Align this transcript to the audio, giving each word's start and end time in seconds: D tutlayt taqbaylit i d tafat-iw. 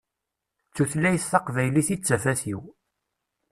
D 0.69 0.73
tutlayt 0.75 1.23
taqbaylit 1.31 1.89
i 1.95 1.95
d 1.97 2.01
tafat-iw. 2.03 2.61